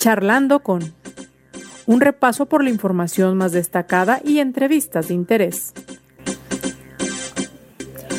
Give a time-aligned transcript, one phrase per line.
[0.00, 0.94] Charlando con
[1.84, 5.74] un repaso por la información más destacada y entrevistas de interés.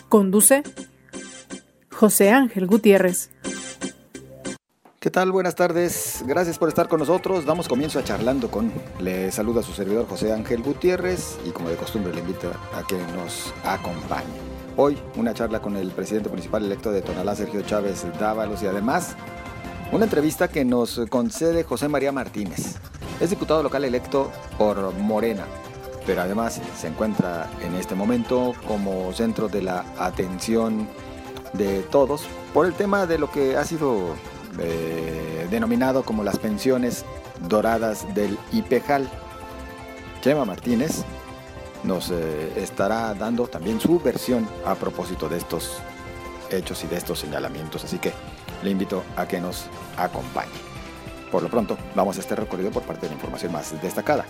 [0.08, 0.62] Conduce
[1.92, 3.32] José Ángel Gutiérrez.
[5.00, 5.32] ¿Qué tal?
[5.32, 6.24] Buenas tardes.
[6.28, 7.48] Gracias por estar con nosotros.
[7.48, 8.72] Damos comienzo a charlando con.
[9.00, 13.00] Le saluda su servidor José Ángel Gutiérrez y como de costumbre le invito a que
[13.16, 14.28] nos acompañe.
[14.78, 19.16] Hoy una charla con el presidente municipal electo de Tonalá, Sergio Chávez Dávalos y además
[19.92, 22.78] una entrevista que nos concede José María Martínez.
[23.20, 25.46] Es diputado local electo por Morena,
[26.06, 30.88] pero además se encuentra en este momento como centro de la atención
[31.54, 34.16] de todos por el tema de lo que ha sido
[34.60, 37.04] eh, denominado como las pensiones
[37.50, 39.10] doradas del IPEJAL.
[40.22, 41.04] Chema Martínez
[41.84, 45.80] nos eh, estará dando también su versión a propósito de estos
[46.50, 48.14] hechos y de estos señalamientos, así que
[48.64, 50.52] le invito a que nos acompañe.
[51.32, 54.26] Por lo pronto, vamos a este recorrido por parte de la información más destacada.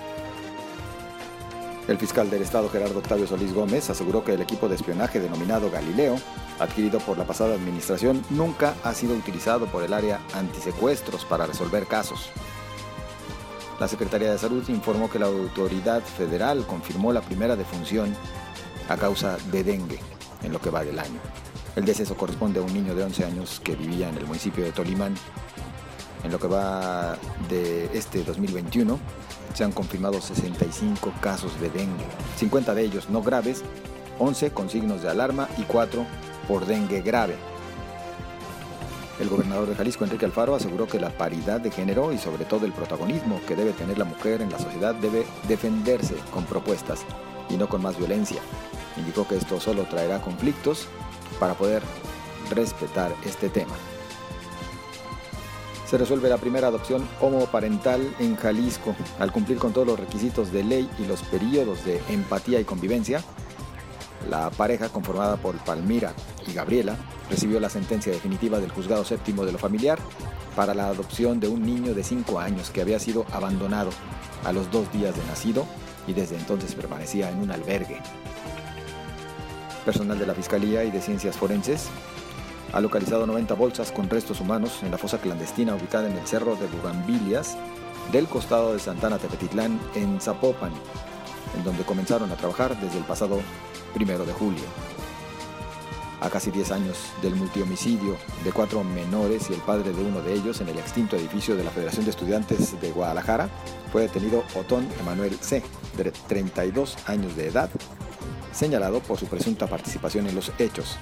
[1.87, 5.71] El fiscal del Estado Gerardo Octavio Solís Gómez aseguró que el equipo de espionaje denominado
[5.71, 6.15] Galileo,
[6.59, 11.87] adquirido por la pasada administración, nunca ha sido utilizado por el área antisecuestros para resolver
[11.87, 12.29] casos.
[13.79, 18.15] La Secretaría de Salud informó que la autoridad federal confirmó la primera defunción
[18.87, 19.99] a causa de dengue
[20.43, 21.19] en lo que va del año.
[21.75, 24.73] El deceso corresponde a un niño de 11 años que vivía en el municipio de
[24.73, 25.15] Tolimán.
[26.23, 27.17] En lo que va
[27.49, 28.99] de este 2021,
[29.53, 32.05] se han confirmado 65 casos de dengue,
[32.37, 33.63] 50 de ellos no graves,
[34.19, 36.05] 11 con signos de alarma y 4
[36.47, 37.35] por dengue grave.
[39.21, 42.65] El gobernador de Jalisco, Enrique Alfaro, aseguró que la paridad de género y sobre todo
[42.65, 47.05] el protagonismo que debe tener la mujer en la sociedad debe defenderse con propuestas
[47.49, 48.41] y no con más violencia.
[48.97, 50.87] Indicó que esto solo traerá conflictos
[51.39, 51.81] para poder
[52.49, 53.73] respetar este tema
[55.91, 58.95] se resuelve la primera adopción homoparental en Jalisco.
[59.19, 63.21] Al cumplir con todos los requisitos de ley y los periodos de empatía y convivencia,
[64.29, 66.13] la pareja conformada por Palmira
[66.47, 66.95] y Gabriela
[67.29, 69.99] recibió la sentencia definitiva del juzgado séptimo de lo familiar
[70.55, 73.89] para la adopción de un niño de 5 años que había sido abandonado
[74.45, 75.65] a los dos días de nacido
[76.07, 77.99] y desde entonces permanecía en un albergue.
[79.85, 81.89] Personal de la Fiscalía y de Ciencias Forenses
[82.71, 86.55] ha localizado 90 bolsas con restos humanos en la fosa clandestina ubicada en el cerro
[86.55, 87.57] de Bugambilias
[88.11, 90.71] del costado de Santana Tepetitlán en Zapopan,
[91.57, 93.39] en donde comenzaron a trabajar desde el pasado
[93.93, 94.63] primero de julio.
[96.21, 100.33] A casi 10 años del multihomicidio de cuatro menores y el padre de uno de
[100.33, 103.49] ellos en el extinto edificio de la Federación de Estudiantes de Guadalajara,
[103.91, 105.63] fue detenido Otón Emanuel C.,
[105.97, 107.69] de 32 años de edad,
[108.51, 110.97] señalado por su presunta participación en los hechos.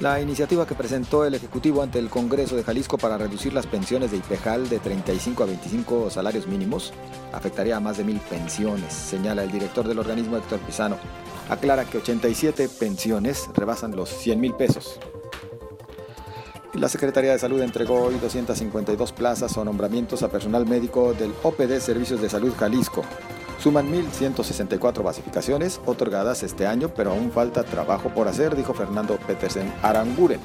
[0.00, 4.10] La iniciativa que presentó el Ejecutivo ante el Congreso de Jalisco para reducir las pensiones
[4.10, 6.92] de IPEJAL de 35 a 25 salarios mínimos
[7.32, 10.98] afectaría a más de mil pensiones, señala el director del organismo Héctor Pisano.
[11.48, 14.98] Aclara que 87 pensiones rebasan los 100 mil pesos.
[16.74, 21.78] La Secretaría de Salud entregó hoy 252 plazas o nombramientos a personal médico del OPD
[21.78, 23.04] Servicios de Salud Jalisco.
[23.60, 29.72] Suman 1.164 basificaciones otorgadas este año, pero aún falta trabajo por hacer, dijo Fernando Petersen
[29.82, 30.40] Aranguren.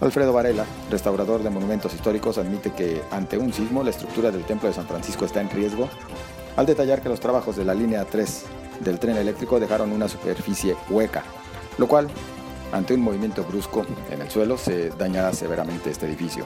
[0.00, 4.68] Alfredo Varela, restaurador de monumentos históricos, admite que ante un sismo la estructura del Templo
[4.68, 5.88] de San Francisco está en riesgo,
[6.56, 8.44] al detallar que los trabajos de la línea 3
[8.80, 11.24] del tren eléctrico dejaron una superficie hueca,
[11.78, 12.08] lo cual,
[12.72, 16.44] ante un movimiento brusco en el suelo, se dañará severamente este edificio.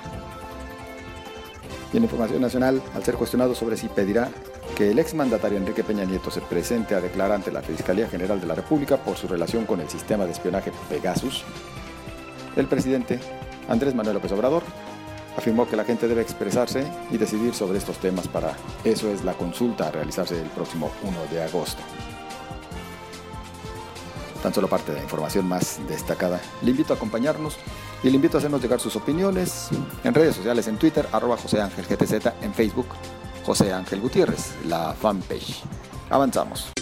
[1.92, 4.30] Y en información nacional, al ser cuestionado sobre si pedirá
[4.76, 8.46] que el exmandatario Enrique Peña Nieto se presente a declarar ante la Fiscalía General de
[8.46, 11.44] la República por su relación con el sistema de espionaje Pegasus,
[12.56, 13.18] el presidente
[13.68, 14.62] Andrés Manuel López Obrador
[15.36, 18.54] afirmó que la gente debe expresarse y decidir sobre estos temas para
[18.84, 21.82] eso es la consulta a realizarse el próximo 1 de agosto.
[24.42, 26.40] Tan solo parte de la información más destacada.
[26.62, 27.56] Le invito a acompañarnos
[28.02, 29.68] y le invito a hacernos llegar sus opiniones
[30.02, 32.88] en redes sociales, en Twitter, arroba José Ángel GTZ, en Facebook,
[33.44, 35.62] José Ángel Gutiérrez, la fanpage.
[36.10, 36.72] Avanzamos.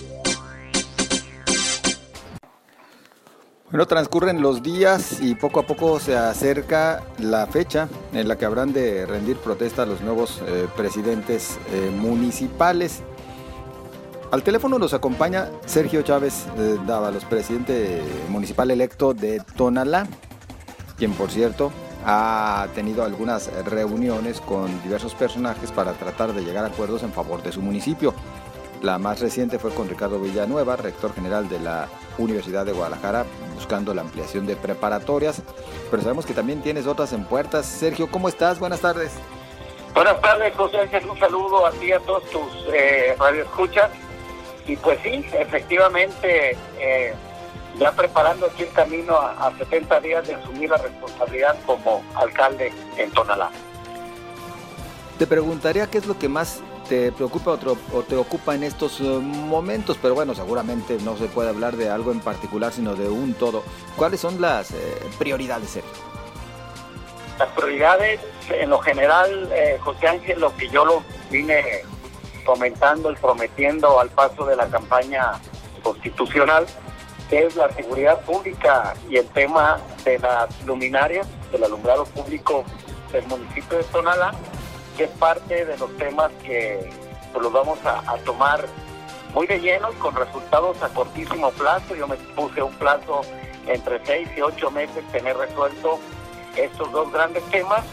[3.71, 8.45] Bueno, transcurren los días y poco a poco se acerca la fecha en la que
[8.45, 13.05] habrán de rendir protesta los nuevos eh, presidentes eh, municipales.
[14.31, 20.07] Al teléfono nos acompaña Sergio Chávez eh, Dávalos, presidente municipal electo de Tonalá,
[20.97, 21.73] quien por cierto
[22.07, 27.43] ha tenido algunas reuniones con diversos personajes para tratar de llegar a acuerdos en favor
[27.43, 28.15] de su municipio.
[28.83, 33.27] La más reciente fue con Ricardo Villanueva, rector general de la Universidad de Guadalajara
[33.57, 35.43] buscando la ampliación de preparatorias,
[35.91, 37.67] pero sabemos que también tienes otras en puertas.
[37.67, 38.61] Sergio, ¿cómo estás?
[38.61, 39.11] Buenas tardes.
[39.93, 40.89] Buenas tardes, José.
[41.11, 43.91] Un saludo a ti a todos tus eh, radioescuchas.
[44.67, 47.15] Y pues sí, efectivamente, eh,
[47.79, 53.11] ya preparando aquí el camino a, 70 días de asumir la responsabilidad como alcalde en
[53.13, 53.51] Tonalá.
[55.19, 57.53] Te preguntaría qué es lo que más te preocupa
[57.93, 61.89] o te ocupa en estos eh, momentos, pero bueno, seguramente no se puede hablar de
[61.89, 63.63] algo en particular, sino de un todo.
[63.97, 64.77] ¿Cuáles son las eh,
[65.19, 65.93] prioridades, Sergio?
[67.39, 68.21] Las prioridades,
[68.51, 71.85] en lo general, eh, José Ángel, lo que yo lo vine
[72.51, 75.41] comentando y prometiendo al paso de la campaña
[75.85, 76.67] constitucional,
[77.29, 82.65] que es la seguridad pública y el tema de las luminarias, del alumbrado público
[83.13, 84.33] del municipio de Tonalá,
[84.97, 86.91] que es parte de los temas que
[87.33, 88.67] pues, los vamos a, tomar
[89.33, 91.95] muy de lleno y con resultados a cortísimo plazo.
[91.95, 93.21] Yo me puse un plazo
[93.69, 96.01] entre seis y ocho meses tener resuelto
[96.57, 97.85] estos dos grandes temas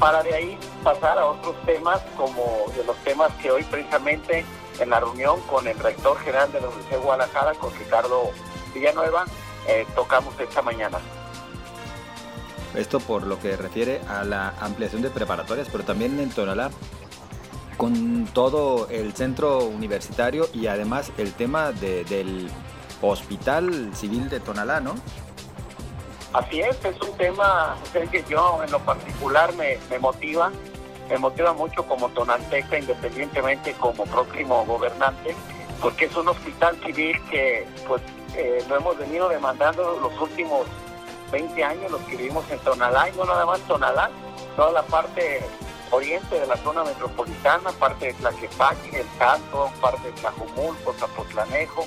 [0.00, 4.44] para de ahí pasar a otros temas como de los temas que hoy precisamente
[4.80, 8.30] en la reunión con el rector general de la Universidad de Guadalajara, con Ricardo
[8.74, 9.26] Villanueva,
[9.68, 10.98] eh, tocamos esta mañana.
[12.74, 16.70] Esto por lo que refiere a la ampliación de preparatorias, pero también en Tonalá,
[17.76, 22.50] con todo el centro universitario y además el tema del
[23.02, 24.94] Hospital Civil de Tonalá, ¿no?
[26.32, 30.52] Así es, es un tema que yo en lo particular me, motiva,
[31.08, 35.34] me motiva mucho como tonalteca, independientemente como próximo gobernante,
[35.82, 38.00] porque es un hospital civil que pues
[38.36, 40.66] eh, lo hemos venido demandando los últimos
[41.32, 44.08] 20 años, los que vivimos en Tonalá, y no nada más Tonalá,
[44.54, 45.40] toda la parte
[45.90, 51.86] oriente de la zona metropolitana, parte de Tlaquepaque, El Canto, parte de Tlajumulco, Zapotlanejo,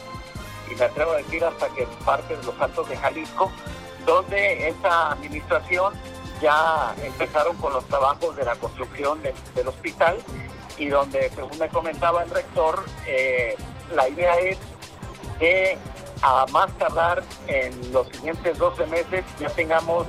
[0.69, 3.49] y me atrevo a decir hasta que parte de los Altos de Jalisco,
[4.05, 5.93] donde esa administración
[6.41, 10.17] ya empezaron con los trabajos de la construcción del hospital
[10.77, 13.55] y donde, según me comentaba el rector, eh,
[13.95, 14.57] la idea es
[15.39, 15.77] que
[16.21, 20.07] a más tardar en los siguientes 12 meses ya tengamos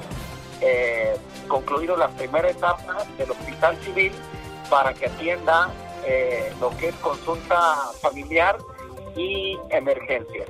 [0.61, 1.17] eh,
[1.49, 4.12] concluido la primera etapa del hospital civil
[4.70, 5.70] para que atienda
[6.06, 8.58] eh, lo que es consulta familiar
[9.17, 10.49] y emergencias.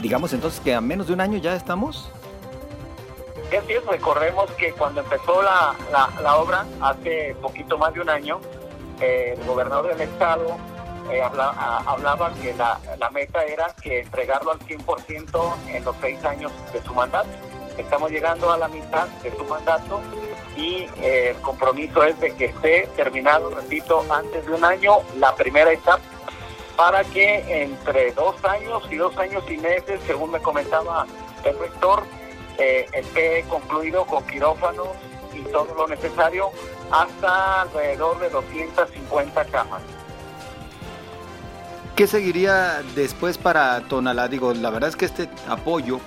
[0.00, 2.10] Digamos entonces que a menos de un año ya estamos.
[3.50, 8.40] Sí, así es, recordemos que cuando empezó la, obra, hace poquito más de un año,
[9.00, 10.56] eh, el gobernador del estado
[11.10, 16.80] eh, hablaba que la, meta era que entregarlo al 100% en los seis años de
[16.82, 17.28] su mandato.
[17.76, 20.00] Estamos llegando a la mitad de su mandato
[20.56, 25.34] y eh, el compromiso es de que esté terminado, repito, antes de un año la
[25.34, 26.00] primera etapa
[26.80, 31.06] para que entre dos años y dos años y meses, según me comentaba
[31.44, 32.04] el rector,
[32.56, 34.88] eh, esté concluido con quirófanos
[35.34, 36.48] y todo lo necesario
[36.90, 39.82] hasta alrededor de 250 camas.
[41.96, 44.28] ¿Qué seguiría después para Tonalá?
[44.28, 46.00] Digo, la verdad es que este apoyo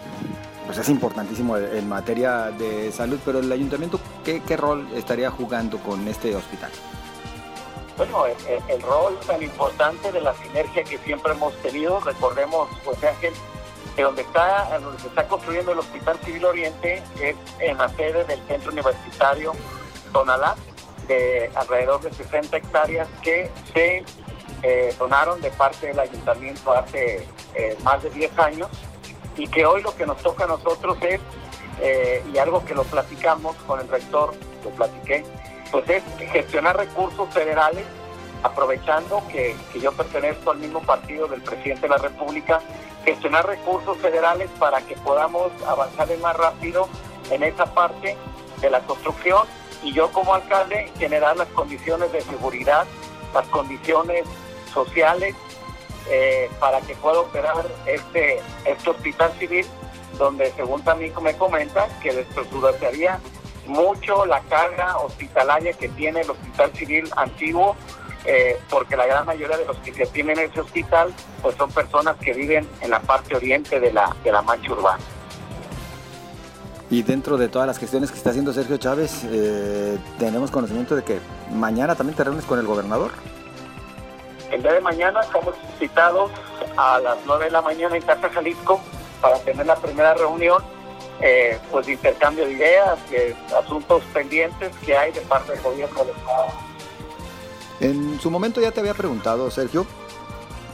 [0.66, 5.78] pues es importantísimo en materia de salud, pero el ayuntamiento, ¿qué, qué rol estaría jugando
[5.78, 6.72] con este hospital?
[7.98, 13.34] Bueno, el, rol tan importante de la sinergia que siempre hemos tenido, recordemos, José Ángel,
[13.96, 18.24] que donde está, donde se está construyendo el Hospital Civil Oriente es en la sede
[18.26, 19.54] del Centro Universitario
[20.12, 20.56] Tonalá,
[21.08, 24.04] de alrededor de 60 hectáreas que se
[24.64, 28.70] eh, donaron de parte del ayuntamiento hace eh, más de 10 años
[29.36, 31.20] y que hoy lo que nos toca a nosotros es,
[31.82, 34.34] eh, y algo que lo platicamos con el rector,
[34.64, 35.26] lo platiqué,
[35.74, 37.84] pues es gestionar recursos federales,
[38.44, 42.62] aprovechando que, yo pertenezco al mismo partido del presidente de la República,
[43.04, 46.88] gestionar recursos federales para que podamos avanzar más rápido
[47.32, 48.16] en esa parte
[48.62, 49.48] de la construcción
[49.82, 52.86] y yo como alcalde generar las condiciones de seguridad,
[53.34, 54.26] las condiciones
[54.72, 55.36] sociales
[56.08, 59.66] eh, para que pueda operar este, este hospital civil
[60.20, 63.20] donde según también me comenta que destructuraría
[63.68, 67.76] mucho la carga hospitalaria que tiene el Hospital Civil Antiguo,
[68.26, 71.72] eh, porque la gran mayoría de los que se tienen en ese hospital pues son
[71.72, 75.04] personas que viven en la parte oriente de la, de la mancha urbana.
[76.90, 81.04] Y dentro de todas las gestiones que está haciendo Sergio Chávez, eh, tenemos conocimiento de
[81.04, 81.20] que
[81.52, 83.12] mañana también te reúnes con el gobernador.
[84.52, 86.32] El día de mañana estamos citados
[86.78, 88.80] a las 9 de la mañana en Casa Jalisco
[89.20, 90.62] para tener la primera reunión
[91.24, 96.04] eh, pues de intercambio de ideas, de asuntos pendientes que hay de parte del gobierno
[96.04, 96.48] del Estado.
[97.80, 99.86] En su momento ya te había preguntado, Sergio,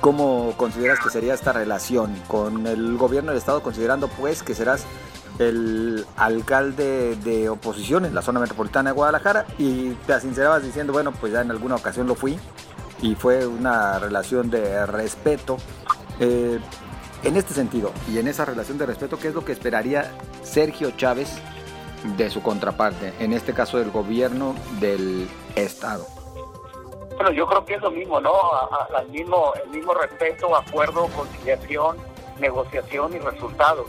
[0.02, 4.86] ¿Cómo consideras que sería esta relación con el gobierno del estado, considerando pues que serás
[5.40, 11.12] el alcalde de oposición en la zona metropolitana de Guadalajara y te sincerabas diciendo, bueno,
[11.12, 12.40] pues ya en alguna ocasión lo fui
[13.02, 15.58] y fue una relación de respeto.
[16.22, 16.60] Eh,
[17.24, 20.12] en este sentido y en esa relación de respeto, ¿qué es lo que esperaría
[20.44, 21.30] Sergio Chávez
[22.18, 26.06] de su contraparte, en este caso del gobierno del Estado?
[27.16, 28.32] Bueno, yo creo que es lo mismo, ¿no?
[28.98, 31.98] El mismo respeto, acuerdo, conciliación,
[32.40, 33.88] negociación y resultados.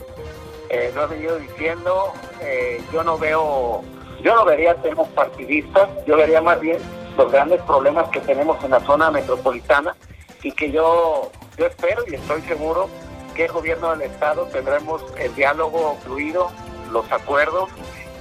[0.69, 2.11] Eh, lo he venido diciendo,
[2.41, 3.83] eh, yo no veo,
[4.21, 6.77] yo no vería temas partidistas, yo vería más bien
[7.17, 9.95] los grandes problemas que tenemos en la zona metropolitana
[10.43, 12.89] y que yo, yo espero y estoy seguro
[13.37, 16.51] el gobierno del Estado tendremos el diálogo fluido,
[16.91, 17.69] los acuerdos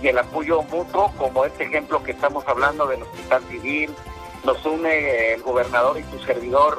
[0.03, 3.95] y el apoyo mutuo, como este ejemplo que estamos hablando del hospital civil,
[4.45, 6.79] nos une el gobernador y su servidor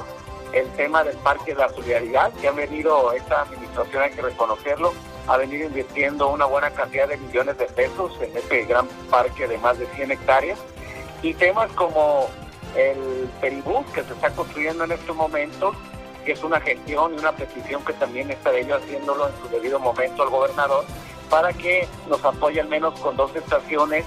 [0.53, 4.93] el tema del Parque de la Solidaridad, que ha venido, esta administración hay que reconocerlo,
[5.27, 9.57] ha venido invirtiendo una buena cantidad de millones de pesos en este gran parque de
[9.59, 10.59] más de 100 hectáreas,
[11.21, 12.29] y temas como
[12.75, 15.73] el Peribús que se está construyendo en este momento,
[16.25, 19.79] que es una gestión y una petición que también está ello haciéndolo en su debido
[19.79, 20.85] momento al gobernador,
[21.29, 24.05] para que nos apoye al menos con dos estaciones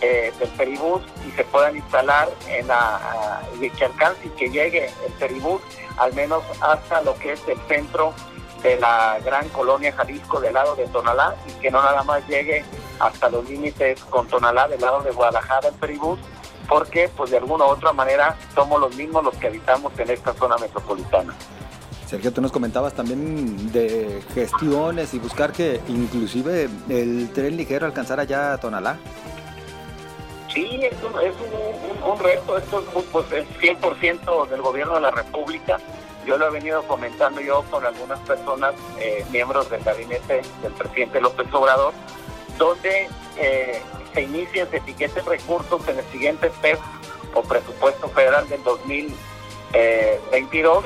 [0.00, 4.86] eh, del Peribús y se puedan instalar en la, y que alcance y que llegue
[5.06, 5.62] el Peribús
[5.98, 8.12] al menos hasta lo que es el centro
[8.62, 12.64] de la gran colonia Jalisco del lado de Tonalá y que no nada más llegue
[12.98, 16.18] hasta los límites con Tonalá del lado de Guadalajara el Peribús
[16.68, 20.32] porque pues de alguna u otra manera somos los mismos los que habitamos en esta
[20.34, 21.34] zona metropolitana.
[22.06, 28.24] Sergio, tú nos comentabas también de gestiones y buscar que inclusive el tren ligero alcanzara
[28.24, 28.98] ya a Tonalá.
[30.52, 31.32] Sí, es un, es
[32.04, 33.26] un, reto, esto es, pues,
[33.58, 35.78] 100% del gobierno de la República.
[36.26, 41.18] Yo lo he venido comentando yo con algunas personas, eh, miembros del gabinete del presidente
[41.18, 41.94] López Obrador,
[42.58, 43.80] donde eh,
[44.12, 46.80] se inicien, se etiqueten recursos en el siguiente PEF
[47.34, 50.84] o presupuesto federal del 2022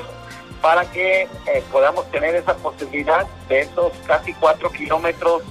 [0.61, 5.43] para que eh, podamos tener esa posibilidad de esos casi cuatro kilómetros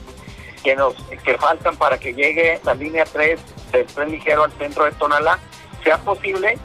[0.62, 3.40] que nos que faltan para que llegue la línea 3
[3.73, 5.38] del tren ligero al centro de Tonalá.
[5.85, 6.59] Sea posible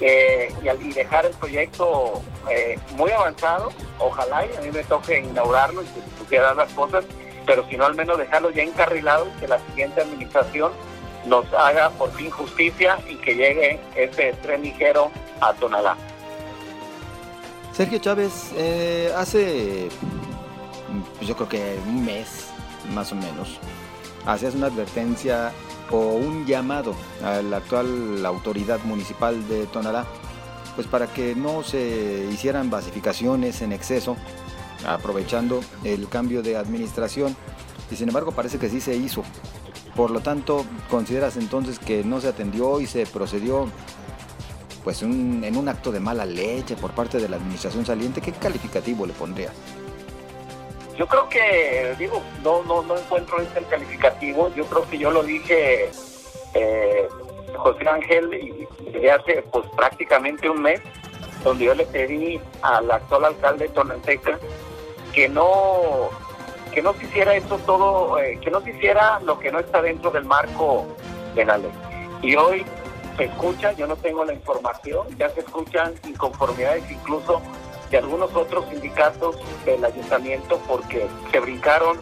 [0.00, 2.20] eh, y, dejar el proyecto
[2.50, 7.04] eh, muy avanzado, ojalá y a mí me toque inaugurarlo y que se las cosas,
[7.46, 10.72] pero si no al menos dejarlo ya encarrilado y que la siguiente administración
[11.26, 15.10] nos haga por fin justicia y que llegue ese tren ligero
[15.40, 15.96] a Tonalá.
[17.72, 19.88] Sergio Chávez, eh, hace
[21.16, 22.48] pues yo creo que un mes
[22.94, 23.58] más o menos,
[24.26, 25.52] hacías una advertencia
[25.90, 30.04] o un llamado a la actual autoridad municipal de Tonalá,
[30.74, 34.16] pues para que no se hicieran basificaciones en exceso,
[34.84, 37.36] aprovechando el cambio de administración,
[37.90, 39.22] y sin embargo parece que sí se hizo.
[39.94, 43.66] Por lo tanto, ¿consideras entonces que no se atendió y se procedió
[44.84, 48.20] pues en un acto de mala leche por parte de la administración saliente?
[48.20, 49.52] ¿Qué calificativo le pondrías?
[50.98, 54.54] Yo creo que, digo, no, no, no encuentro este calificativo.
[54.54, 55.90] Yo creo que yo lo dije,
[56.54, 57.08] eh,
[57.56, 58.30] José Ángel,
[58.92, 60.80] desde hace pues prácticamente un mes,
[61.42, 64.38] donde yo le pedí al actual alcalde de Tonanteca
[65.16, 66.10] que no
[66.72, 69.80] que no se hiciera esto todo, eh, que no se hiciera lo que no está
[69.80, 70.86] dentro del marco
[71.34, 71.72] de la ley.
[72.20, 72.66] Y hoy
[73.16, 77.40] se escucha, yo no tengo la información, ya se escuchan inconformidades incluso
[77.90, 81.98] de algunos otros sindicatos del ayuntamiento porque se brincaron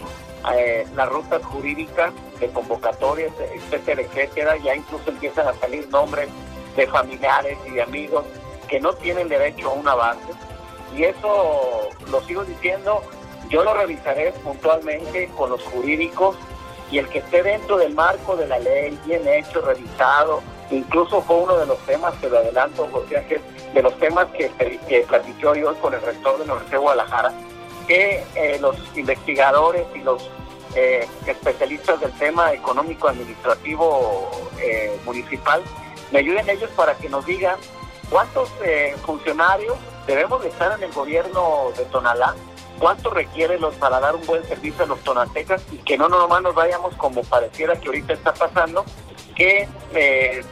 [0.56, 4.56] eh, las rutas jurídicas de convocatorias, etcétera, etcétera.
[4.56, 6.28] Ya incluso empiezan a salir nombres
[6.74, 8.24] de familiares y de amigos
[8.68, 10.32] que no tienen derecho a un avance.
[10.96, 13.02] Y eso lo sigo diciendo,
[13.48, 16.36] yo lo revisaré puntualmente con los jurídicos
[16.90, 21.36] y el que esté dentro del marco de la ley, bien hecho, revisado, incluso fue
[21.36, 23.40] uno de los temas que lo adelanto, José Ángel,
[23.72, 24.50] de los temas que,
[24.88, 27.32] que platiqué hoy con el rector de la de Guadalajara,
[27.86, 30.30] que eh, los investigadores y los
[30.74, 35.62] eh, especialistas del tema económico administrativo eh, municipal
[36.10, 37.56] me ayuden ellos para que nos digan
[38.10, 38.50] cuántos
[39.04, 42.34] funcionarios debemos de estar en el gobierno de Tonalá,
[42.78, 46.42] cuánto requiere los para dar un buen servicio a los tonatecas y que no nomás
[46.42, 48.84] nos vayamos como pareciera que ahorita está pasando,
[49.36, 49.68] que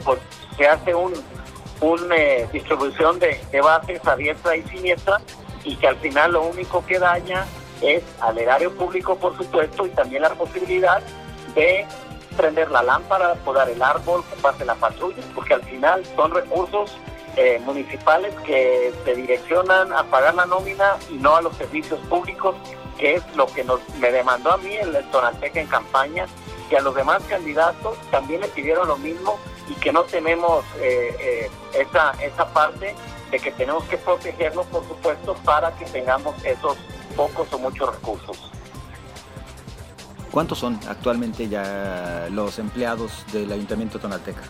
[0.05, 0.19] pues,
[0.57, 1.13] se hace un
[1.83, 5.21] una eh, distribución de, bases a diestra y siniestra
[5.65, 7.45] y que al final lo único que daña
[7.81, 11.03] es al erario público, por supuesto, y también la posibilidad
[11.55, 11.85] de
[12.37, 16.97] prender la lámpara, podar el árbol, que pase la patrulla, porque al final son recursos
[17.37, 22.55] eh, municipales que se direccionan a pagar la nómina y no a los servicios públicos,
[22.99, 26.27] que es lo que nos, me demandó a mí el, el Tonalteca en campaña,
[26.69, 31.17] que a los demás candidatos también le pidieron lo mismo y que no tenemos eh,
[31.21, 32.95] eh, esa, esa parte
[33.31, 36.77] de que tenemos que protegernos, por supuesto, para que tengamos esos
[37.17, 38.51] pocos o muchos recursos.
[40.31, 44.43] ¿Cuántos son actualmente ya los empleados del Ayuntamiento Tonalteca?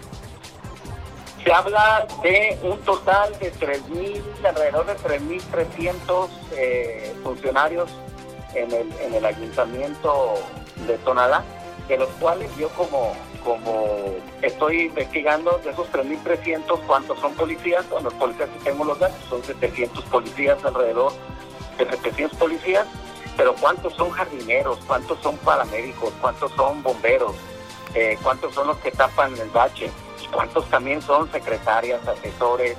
[1.44, 7.90] Se habla de un total de 3.000, alrededor de 3.300 eh, funcionarios
[8.54, 10.34] en el, en el Ayuntamiento
[10.86, 11.42] de Tonalá,
[11.88, 18.10] de los cuales yo como, como estoy investigando de esos 3.300 cuántos son policías, bueno,
[18.10, 21.12] los policías que tengo los datos, son 700 policías alrededor
[21.76, 22.86] de 700 policías,
[23.36, 27.34] pero cuántos son jardineros, cuántos son paramédicos, cuántos son bomberos,
[27.94, 29.90] eh, cuántos son los que tapan el bache,
[30.28, 32.76] cuántos también son secretarias, asesores,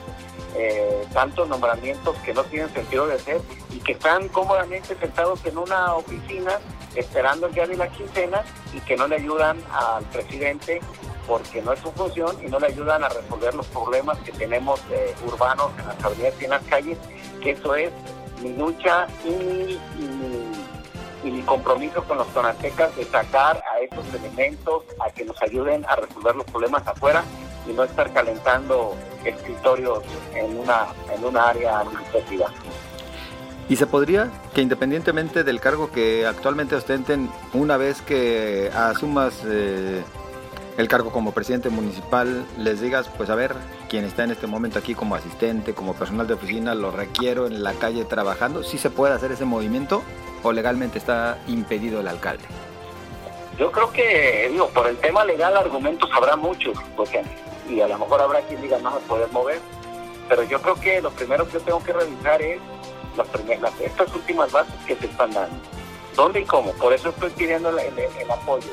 [0.55, 5.57] eh, tantos nombramientos que no tienen sentido de ser y que están cómodamente sentados en
[5.57, 6.59] una oficina
[6.95, 10.79] esperando el día de la quincena y que no le ayudan al presidente
[11.27, 14.79] porque no es su función y no le ayudan a resolver los problemas que tenemos
[14.91, 16.97] eh, urbanos en las avenidas y en las calles,
[17.41, 17.91] que eso es
[18.41, 20.52] mi lucha y y
[21.23, 25.85] y mi compromiso con los tonantecas de sacar a estos elementos a que nos ayuden
[25.87, 27.23] a resolver los problemas afuera
[27.67, 30.03] y no estar calentando escritorios
[30.35, 32.47] en una, en una área administrativa.
[33.69, 40.03] ¿Y se podría que independientemente del cargo que actualmente ostenten, una vez que asumas eh,
[40.77, 43.55] el cargo como presidente municipal, les digas, pues a ver,
[43.89, 47.63] quien está en este momento aquí como asistente, como personal de oficina, lo requiero en
[47.63, 50.01] la calle trabajando, ¿sí se puede hacer ese movimiento
[50.41, 52.43] o legalmente está impedido el alcalde?
[53.59, 57.21] Yo creo que, digo, por el tema legal argumentos habrá muchos, porque,
[57.69, 59.59] y a lo mejor habrá quien diga no se poder mover,
[60.27, 62.59] pero yo creo que lo primero que yo tengo que revisar es
[63.15, 65.55] las, primeras, estas últimas bases que se están dando.
[66.15, 66.71] ¿Dónde y cómo?
[66.73, 68.69] Por eso estoy pidiendo el apoyo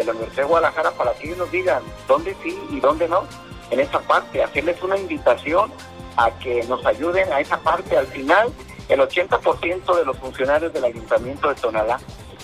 [0.00, 3.24] de la Universidad de Guadalajara para que ellos nos digan dónde sí y dónde no
[3.70, 5.72] en esa parte, hacerles una invitación
[6.16, 7.96] a que nos ayuden a esa parte.
[7.96, 8.52] Al final,
[8.88, 12.00] el 80% de los funcionarios del Ayuntamiento de Tonalá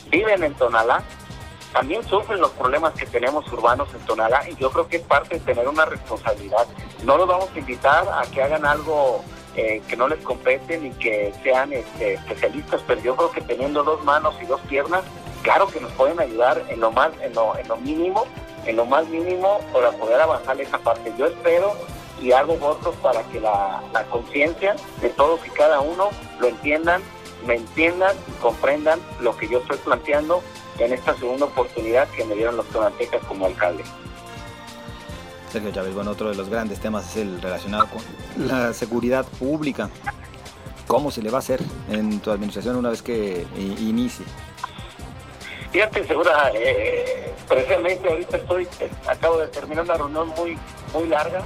[0.09, 1.02] viven en Tonalá,
[1.72, 5.35] también sufren los problemas que tenemos urbanos en Tonalá y yo creo que es parte
[5.35, 6.66] de tener una responsabilidad.
[7.04, 9.24] No los vamos a invitar a que hagan algo
[9.57, 13.83] eh, que no les compete ni que sean este, especialistas, pero yo creo que teniendo
[13.83, 15.02] dos manos y dos piernas,
[15.46, 18.24] claro que nos pueden ayudar en lo más, en lo, en lo mínimo,
[18.66, 21.12] en lo más mínimo para poder avanzar esa parte.
[21.16, 21.72] Yo espero
[22.20, 26.09] y hago votos para que la, la conciencia de todos y cada uno
[26.40, 27.00] lo entiendan,
[27.46, 30.42] me entiendan y comprendan lo que yo estoy planteando
[30.80, 33.85] en esta segunda oportunidad que me dieron los tonantecas como alcalde.
[35.52, 39.90] Sergio Chávez, bueno, otro de los grandes temas es el relacionado con la seguridad pública.
[40.88, 44.26] ¿Cómo se le va a hacer en tu administración una vez que inicie?
[45.72, 48.68] Fíjate, Segura, eh, precisamente ahorita estoy,
[49.07, 50.59] acabo de terminar una reunión muy,
[50.92, 51.42] muy larga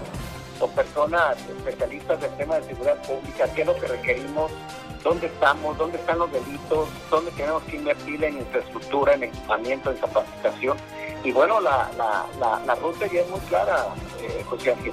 [0.58, 4.52] con personas especialistas del tema de seguridad pública, qué es lo que requerimos,
[5.02, 9.96] dónde estamos, dónde están los delitos, dónde tenemos que invertir en infraestructura, en equipamiento, en
[9.96, 10.76] capacitación.
[11.24, 13.86] Y bueno, la, la, la, ruta ya es muy clara,
[14.20, 14.92] eh, José Ángel.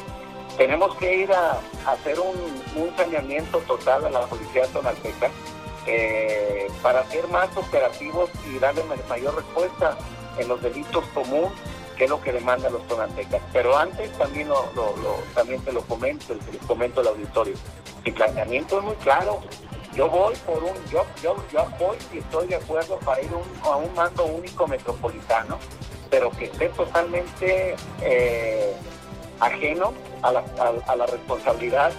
[0.57, 2.35] Tenemos que ir a, hacer un,
[2.81, 5.29] un, saneamiento total a la policía tonalteca
[5.87, 9.97] eh, para ser más operativos y darle mayor respuesta
[10.37, 11.51] en los delitos comunes
[11.97, 13.41] que es lo que demandan los tonaltecas.
[13.51, 14.69] Pero antes también lo,
[15.33, 17.55] también te lo comento, te comento al auditorio.
[18.05, 19.41] Mi planteamiento es muy claro.
[19.95, 23.31] Yo voy por un, yo, yo, yo voy y estoy de acuerdo para ir
[23.63, 25.57] a un mando único metropolitano,
[26.11, 28.75] pero que esté totalmente eh,
[29.39, 30.43] ajeno a la,
[30.87, 31.91] a la responsabilidad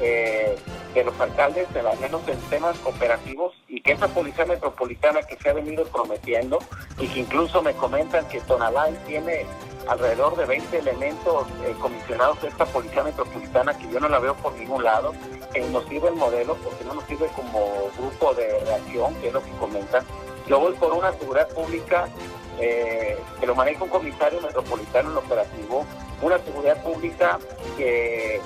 [0.00, 0.56] eh,
[0.94, 5.36] de los alcaldes, de al menos en temas operativos, y que esa policía metropolitana que
[5.36, 6.58] se ha venido prometiendo,
[6.98, 9.46] y que incluso me comentan que Tonalá tiene
[9.88, 14.34] alrededor de 20 elementos eh, comisionados de esta policía metropolitana, que yo no la veo
[14.36, 15.12] por ningún lado,
[15.52, 19.32] que nos sirve el modelo, porque no nos sirve como grupo de reacción, que es
[19.32, 20.04] lo que comentan.
[20.48, 22.08] Yo voy por una seguridad pública
[22.58, 25.86] eh, que lo maneja un comisario metropolitano en operativo,
[26.20, 27.38] una seguridad pública
[27.76, 28.40] que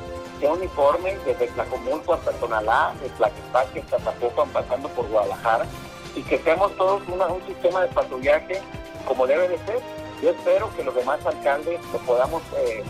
[0.47, 5.67] uniforme desde Tlacomulco hasta Tonalá, de Tlaquepaque hasta Zapopan, pasando por Guadalajara,
[6.15, 8.61] y que seamos todos un sistema de patrullaje
[9.07, 9.81] como debe de ser.
[10.23, 12.83] Yo espero que los demás alcaldes lo podamos eh,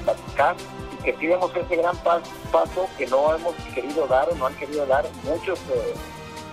[0.92, 4.46] y que sí demos ese gran pas, paso que no hemos querido dar o no
[4.46, 5.94] han querido dar muchos eh,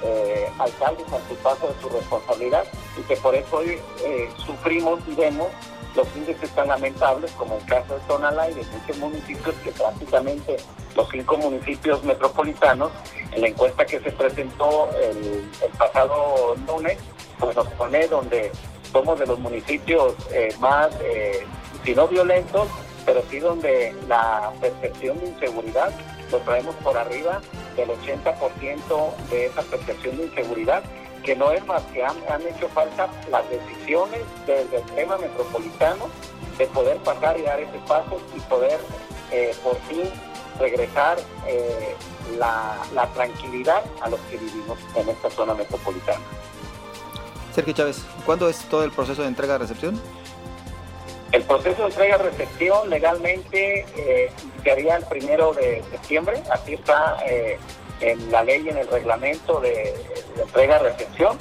[0.04, 2.64] eh, alcaldes a su paso de su responsabilidad
[2.98, 5.48] y que por eso hoy eh, sufrimos y vemos
[5.96, 10.58] los índices tan lamentables como el caso de Tonalá y de muchos municipios que prácticamente
[10.96, 12.92] los cinco municipios metropolitanos,
[13.32, 16.98] en la encuesta que se presentó el, pasado lunes,
[17.40, 18.52] pues nos pone donde
[18.92, 21.46] somos de los municipios eh, más, eh,
[21.84, 22.68] si no violentos,
[23.06, 25.92] pero sí donde la percepción de inseguridad
[26.32, 27.42] lo traemos por arriba
[27.76, 30.84] del 80% de esa percepción de inseguridad,
[31.24, 36.10] que no es más que han, hecho falta las decisiones desde el tema metropolitano
[36.58, 38.80] de poder pasar y dar ese paso y poder
[39.32, 40.10] eh, por fin
[40.60, 41.96] regresar eh,
[42.38, 46.22] la, la tranquilidad a los que vivimos en esta zona metropolitana.
[47.54, 50.00] Sergio Chávez, ¿cuándo es todo el proceso de entrega-recepción?
[51.32, 57.58] El proceso de entrega-recepción legalmente eh, iniciaría el primero de septiembre, así está eh,
[58.02, 59.94] en la ley, en el reglamento de,
[60.38, 61.38] entrega-recepción.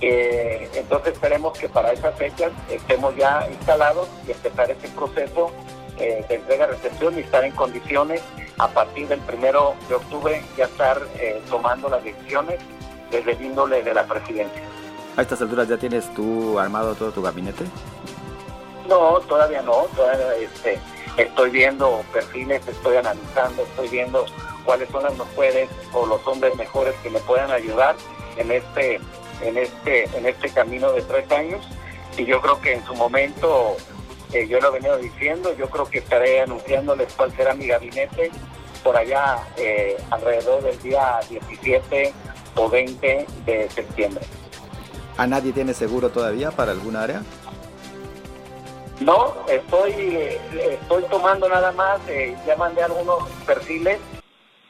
[0.00, 5.50] Eh, entonces esperemos que para esas fechas estemos ya instalados y empezar ese proceso
[5.98, 8.22] de entrega-recepción y estar en condiciones
[8.56, 10.98] a partir del primero de octubre ya estar
[11.50, 12.58] tomando las decisiones
[13.10, 14.62] desde el índole de la presidencia.
[15.16, 17.64] A estas alturas ya tienes tú armado todo tu gabinete.
[18.88, 20.78] No, todavía no, todavía este,
[21.16, 24.24] estoy viendo perfiles, estoy analizando, estoy viendo
[24.70, 27.96] cuáles son las mujeres o los hombres mejores que me puedan ayudar
[28.36, 29.00] en este,
[29.42, 31.66] en este, en este camino de tres años.
[32.16, 33.76] Y yo creo que en su momento,
[34.32, 38.30] eh, yo lo he venido diciendo, yo creo que estaré anunciándoles cuál será mi gabinete
[38.84, 42.14] por allá eh, alrededor del día 17
[42.54, 44.24] o 20 de septiembre.
[45.16, 47.22] ¿A nadie tiene seguro todavía para alguna área?
[49.00, 53.98] No, estoy, estoy tomando nada más, eh, ya mandé algunos perfiles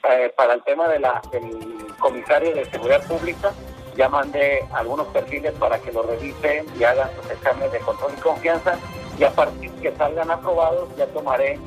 [0.09, 3.53] eh, para el tema de la, del comisario de seguridad pública,
[3.97, 8.21] ya mandé algunos perfiles para que lo revisen y hagan sus exámenes de control y
[8.21, 8.79] confianza
[9.19, 11.59] y a partir que salgan aprobados ya tomaré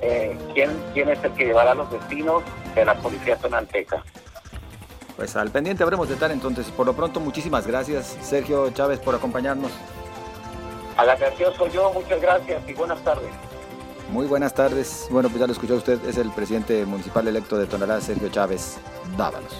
[0.00, 2.42] eh, quién, quién es el que llevará los destinos
[2.74, 4.02] de la Policía Tonalteca.
[5.16, 6.66] Pues al pendiente habremos de estar entonces.
[6.70, 9.70] Por lo pronto, muchísimas gracias, Sergio Chávez, por acompañarnos.
[10.96, 13.30] A la atención soy yo, muchas gracias y buenas tardes.
[14.10, 15.06] Muy buenas tardes.
[15.10, 18.76] Bueno, pues ya lo escuchó usted, es el presidente municipal electo de Tonalá, Sergio Chávez
[19.16, 19.52] Dávalos.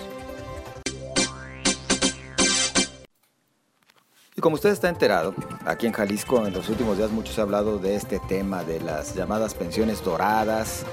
[4.37, 5.35] Y como usted está enterado,
[5.67, 8.81] aquí en Jalisco en los últimos días mucho se ha hablado de este tema de
[8.81, 10.85] las llamadas pensiones doradas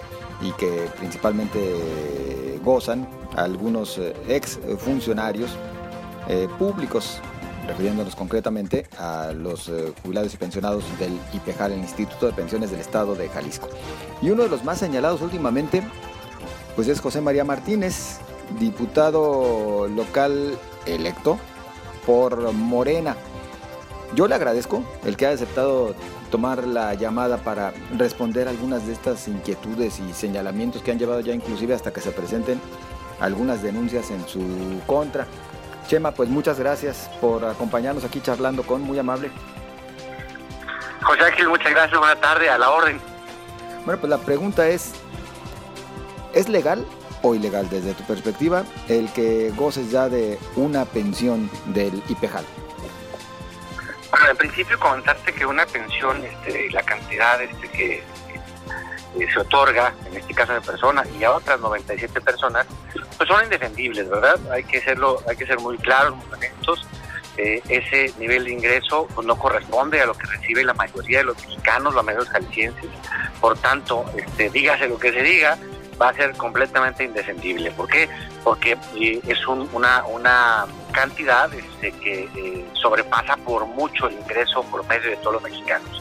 [0.41, 5.51] y que principalmente gozan algunos eh, ex funcionarios
[6.27, 7.19] eh, públicos
[7.69, 12.79] refiriéndonos concretamente a los eh, jubilados y pensionados del IPEJAL, el Instituto de Pensiones del
[12.79, 13.69] Estado de Jalisco.
[14.21, 15.83] Y uno de los más señalados últimamente,
[16.75, 18.17] pues es José María Martínez,
[18.59, 21.37] diputado local electo
[22.05, 23.15] por Morena.
[24.15, 25.93] Yo le agradezco el que haya aceptado
[26.31, 31.33] tomar la llamada para responder algunas de estas inquietudes y señalamientos que han llevado ya
[31.33, 32.59] inclusive hasta que se presenten
[33.19, 34.41] algunas denuncias en su
[34.87, 35.27] contra.
[35.89, 39.31] Chema, pues muchas gracias por acompañarnos aquí charlando con, muy amable.
[41.01, 43.01] José Ángel, muchas gracias, buena tarde, a la orden.
[43.85, 44.93] Bueno, pues la pregunta es,
[46.35, 46.85] ¿es legal
[47.23, 52.45] o ilegal desde tu perspectiva el que goces ya de una pensión del IPEJAL?
[54.11, 58.03] Bueno, en principio comentaste que una pensión, este, la cantidad este, que
[59.17, 62.65] se otorga, en este caso de persona y a otras 97 personas,
[63.17, 64.39] pues son indefendibles, ¿verdad?
[64.51, 66.87] Hay que serlo, hay que ser muy claros, muy honestos.
[67.37, 71.23] Eh, ese nivel de ingreso pues, no corresponde a lo que recibe la mayoría de
[71.23, 72.89] los mexicanos, los medios jaliscienses.
[73.39, 75.57] Por tanto, este, dígase lo que se diga,
[76.01, 77.71] va a ser completamente indefendible.
[77.71, 78.09] ¿Por qué?
[78.43, 85.11] Porque eh, es una, una cantidad este, que eh, sobrepasa por mucho el ingreso promedio
[85.11, 85.98] de todos los mexicanos.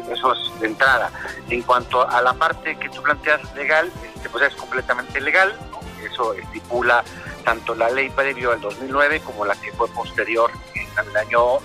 [0.00, 1.10] Eso es de entrada.
[1.48, 5.54] En cuanto a la parte que tú planteas legal, este, pues es completamente legal.
[6.02, 7.02] Eso estipula
[7.44, 11.58] tanto la ley previo al 2009 como la que fue posterior en el año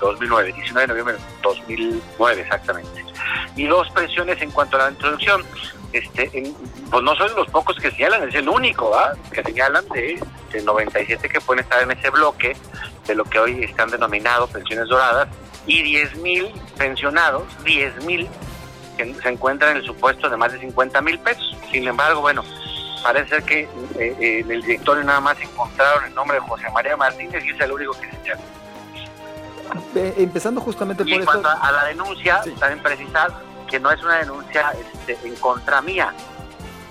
[0.00, 3.04] 2009, 19 de noviembre de 2009 exactamente.
[3.56, 5.44] Y dos presiones en cuanto a la introducción
[5.92, 6.52] este,
[6.90, 8.94] pues no son los pocos que señalan, es el único
[9.32, 10.20] que señalan de,
[10.62, 12.56] 97 que pueden estar en ese bloque
[13.06, 15.28] de lo que hoy están denominados pensiones doradas
[15.68, 18.28] y 10.000 pensionados, 10.000
[18.96, 21.56] que se encuentran en el supuesto de más de 50 mil pesos.
[21.70, 22.42] Sin embargo, bueno,
[23.02, 26.64] parece ser que eh, eh, en el directorio nada más encontraron el nombre de José
[26.74, 28.40] María Martínez y es el único que señala.
[29.94, 33.30] Empezando justamente por y en cuanto a la denuncia, también precisar
[33.68, 36.12] que no es una denuncia este, en contra mía,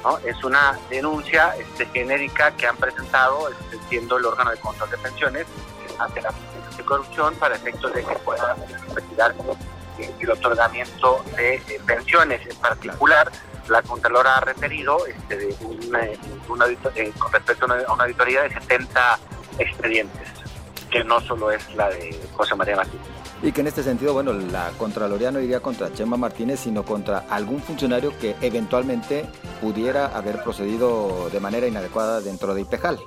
[0.04, 0.18] ¿no?
[0.20, 4.98] es una denuncia este, genérica que han presentado este, siendo el órgano de control de
[4.98, 5.48] pensiones
[6.00, 6.34] ante la
[6.76, 8.56] de corrupción para efectos de que pueda
[8.88, 9.36] investigar
[10.20, 12.42] el otorgamiento de pensiones.
[12.48, 13.32] En particular,
[13.68, 15.56] la Contralora ha referido este, de
[16.48, 19.20] con respecto a una, auditoría de 70
[19.60, 20.28] expedientes,
[20.90, 23.06] que no solo es la de José María Martínez.
[23.44, 27.26] Y que en este sentido, bueno, la Contraloría no iría contra Chema Martínez, sino contra
[27.30, 29.26] algún funcionario que eventualmente
[29.62, 33.00] pudiera haber procedido de manera inadecuada dentro de IPEJAL.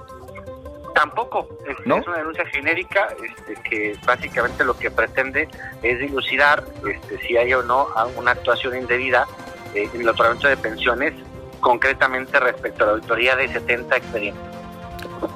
[0.94, 5.48] Tampoco, es, una denuncia genérica este, que básicamente lo que pretende
[5.82, 9.26] es dilucidar este, si hay o no una actuación indebida
[9.74, 11.14] eh, en el otorgamiento de pensiones,
[11.60, 14.42] concretamente respecto a la auditoría de 70 expedientes.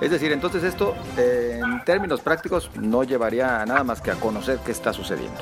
[0.00, 4.72] Es decir, entonces esto en términos prácticos no llevaría nada más que a conocer qué
[4.72, 5.40] está sucediendo.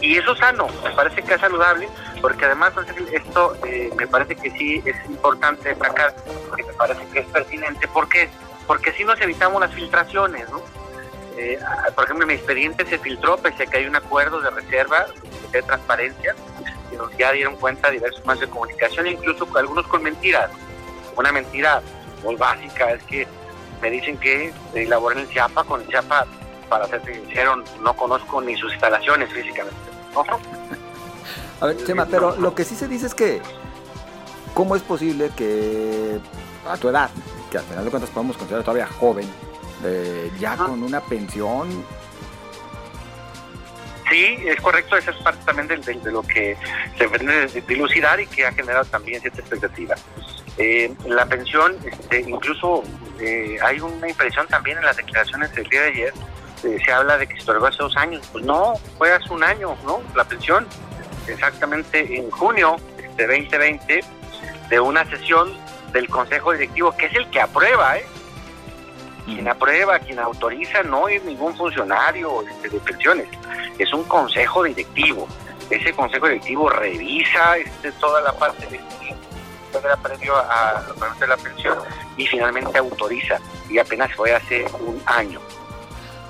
[0.00, 1.88] Y eso es sano, me parece que es saludable,
[2.20, 2.72] porque además
[3.12, 6.14] esto eh, me parece que sí es importante destacar,
[6.48, 8.28] porque me parece que es pertinente, porque
[8.66, 10.62] porque así nos evitamos las filtraciones, ¿no?
[11.36, 11.58] Eh,
[11.94, 15.06] por ejemplo, mi expediente se filtró pese a que hay un acuerdo de reserva
[15.50, 16.34] de transparencia
[16.92, 20.50] y nos ya dieron cuenta diversos más de comunicación, incluso algunos con mentiras.
[21.16, 21.82] Una mentira
[22.22, 23.26] muy básica es que
[23.82, 26.26] me dicen que elaboran el CIAPA, con el CIAPA,
[26.68, 29.76] para ser sincero, no conozco ni sus instalaciones físicamente.
[31.60, 33.40] A ver, Chema, pero lo que sí se dice es que,
[34.54, 36.18] ¿cómo es posible que
[36.68, 37.10] a tu edad,
[37.54, 39.30] que al final de cuentas podemos considerar todavía joven,
[39.84, 41.84] eh, ya con una pensión.
[44.10, 46.56] Sí, es correcto, esa es parte también de, lo que
[46.98, 49.94] se pretende dilucidar y que ha generado también cierta expectativa.
[50.58, 52.82] Eh, la pensión, este, incluso
[53.20, 56.12] eh, hay una impresión también en las declaraciones del día de ayer,
[56.60, 58.26] se habla de que se hace dos años.
[58.32, 60.02] Pues no, fue hace un año, ¿no?
[60.16, 60.66] La pensión,
[61.28, 62.76] exactamente en junio
[63.16, 64.00] de 2020,
[64.70, 65.52] de una sesión
[65.94, 68.04] del Consejo Directivo, que es el que aprueba, ¿eh?
[69.24, 73.26] Quien aprueba, quien autoriza, no es ningún funcionario este, de pensiones,
[73.78, 75.26] es un consejo directivo.
[75.70, 78.80] Ese consejo directivo revisa este, toda la parte de
[80.02, 80.84] previo a,
[81.20, 81.78] a la pensión
[82.16, 83.38] y finalmente autoriza.
[83.70, 85.40] Y apenas fue hace un año.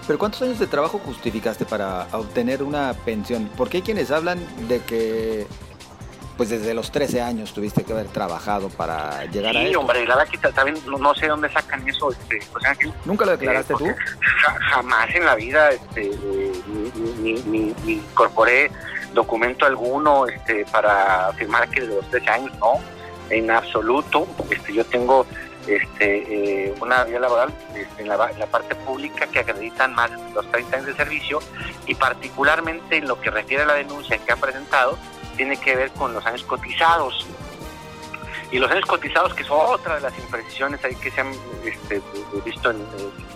[0.07, 3.51] ¿Pero cuántos años de trabajo justificaste para obtener una pensión?
[3.57, 5.47] Porque hay quienes hablan de que
[6.37, 10.17] pues desde los 13 años tuviste que haber trabado para llegar a Sí, hombre, la
[10.17, 12.11] verdad que también no, sé dónde sacan eso.
[12.11, 12.41] Este,
[13.05, 13.87] ¿Nunca lo declaraste tú?
[14.71, 16.11] jamás en la vida este,
[17.47, 18.71] ni, incorporé
[19.13, 22.81] documento alguno este, para afirmar que desde los 13 años, no,
[23.31, 24.27] en absoluto.
[24.51, 25.27] Este, yo tengo
[25.69, 30.51] este, eh, una vía laboral este, en, la, la, parte pública que acreditan más los
[30.51, 31.39] 30 años de servicio
[31.87, 34.99] y particularmente en lo que refiere a la denuncia que ha presentado,
[35.35, 37.27] tiene que ver con los años cotizados.
[38.51, 41.33] Y los años cotizados, que son otra de las imprecisiones ahí que se han
[41.65, 42.01] este,
[42.45, 42.79] visto en,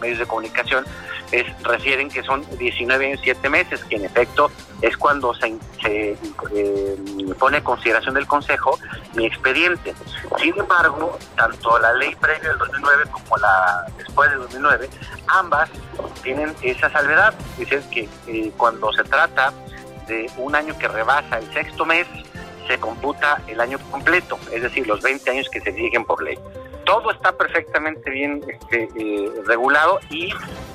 [0.01, 0.85] medios de comunicación,
[1.33, 5.57] es, refieren que son 19 años y 7 meses, que en efecto es cuando se,
[5.89, 6.17] eh,
[7.39, 8.79] pone en consideración del Consejo
[9.15, 9.93] mi expediente.
[10.39, 14.89] Sin embargo, tanto la ley previa del 2009 como la después del 2009,
[15.27, 15.69] ambas
[16.23, 17.35] tienen esa salvedad.
[17.57, 19.53] Dicen que eh, cuando se trata
[20.09, 22.07] de un año que rebasa el sexto mes,
[22.67, 26.39] se computa el año completo, es decir, los 20 años que se exigen por ley.
[26.85, 30.33] Todo está perfectamente bien este, eh, regulado y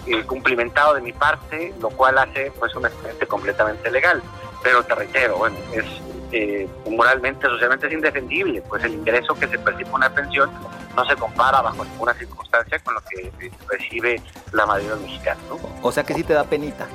[0.07, 4.21] eh, cumplimentado de mi parte, lo cual hace pues un expediente completamente legal.
[4.63, 5.85] Pero te reitero, bueno, es
[6.31, 10.49] eh, moralmente, socialmente es indefendible, pues el ingreso que se percibe una pensión
[10.95, 13.31] no se compara bajo ninguna circunstancia con lo que
[13.67, 15.39] recibe la mayoría mexicana.
[15.49, 15.59] ¿no?
[15.81, 16.87] O sea que sí te da penita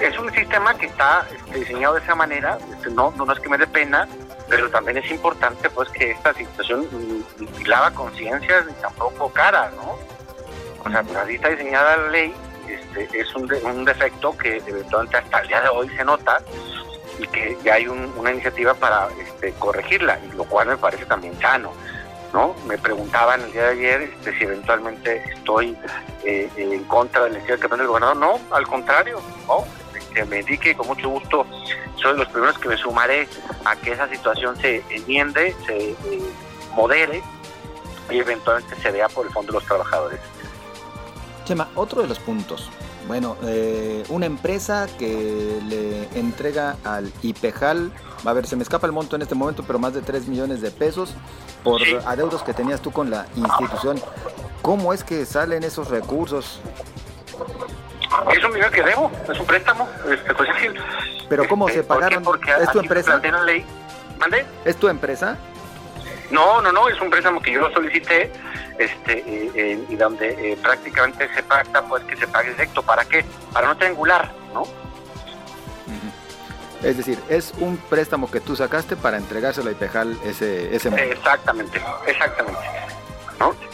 [0.00, 3.48] es un sistema que está este, diseñado de esa manera, este, no, no es que
[3.48, 4.08] me dé pena,
[4.48, 6.86] pero también es importante pues que esta situación
[7.38, 9.98] ni, lava conciencias ni tampoco cara, ¿no?
[10.84, 12.34] O sea, así está diseñada la ley,
[12.68, 16.40] este, es un, un defecto que eventualmente hasta el día de hoy se nota
[17.18, 21.38] y que ya hay una iniciativa para este, corregirla, y lo cual me parece también
[21.40, 21.72] sano.
[22.32, 22.54] ¿no?
[22.66, 25.76] Me preguntaban el día de ayer este, si eventualmente estoy
[26.24, 28.16] eh, en contra del estilo que del gobernador.
[28.16, 29.64] No, al contrario, ¿no?
[30.16, 31.46] Que me indique con mucho gusto
[31.96, 33.28] soy de los primeros que me sumaré
[33.64, 35.96] a que esa situación se enmiende, se eh,
[36.74, 37.22] modere
[38.10, 40.20] y eventualmente se vea por el fondo de los trabajadores.
[41.44, 42.70] Chema, otro de los puntos.
[43.06, 47.92] Bueno, eh, una empresa que le entrega al IPEJAL,
[48.24, 50.60] a ver, se me escapa el monto en este momento, pero más de 3 millones
[50.60, 51.14] de pesos
[51.62, 54.00] por adeudos que tenías tú con la institución.
[54.62, 56.60] ¿Cómo es que salen esos recursos?
[58.32, 59.88] Es un dinero que debo, es un préstamo.
[60.10, 60.48] Este, pues,
[61.28, 62.22] ¿Pero cómo se pagaron?
[62.22, 63.20] Porque ¿Es tu empresa?
[63.22, 63.64] La ley.
[64.18, 64.46] ¿Mande?
[64.64, 65.36] ¿Es tu empresa?
[66.30, 68.32] No, no, no, es un préstamo que yo lo solicité
[68.78, 72.82] este, eh, eh, y donde eh, prácticamente se pacta pues que se pague directo.
[72.82, 73.24] ¿Para qué?
[73.52, 74.64] Para no triangular, ¿no?
[76.82, 81.04] Es decir, es un préstamo que tú sacaste para entregárselo a IPEJAL ese, ese monto.
[81.04, 82.60] Exactamente, exactamente.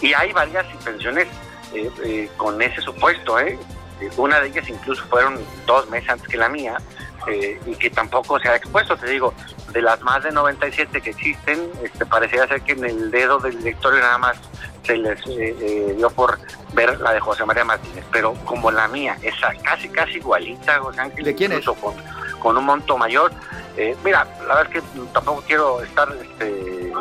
[0.01, 1.29] Y hay varias pensiones
[1.73, 3.59] eh, eh, con ese supuesto, ¿eh?
[4.17, 6.77] Una de ellas incluso fueron dos meses antes que la mía
[7.67, 9.33] y que tampoco se ha expuesto, te digo,
[9.73, 13.59] de las más de 97 que existen, este, parecería ser que en el dedo del
[13.59, 14.37] directorio nada más
[14.85, 16.39] se les dio por
[16.73, 21.01] ver la de José María Martínez, pero como la mía, esa casi casi igualita, José
[21.01, 21.65] Ángel, ¿de quién es?
[22.43, 23.33] con un monto mayor.
[23.77, 26.93] Eh, mira, la verdad es que tampoco quiero estar este,